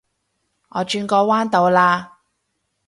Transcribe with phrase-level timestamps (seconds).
[0.69, 2.17] 我轉個彎到啦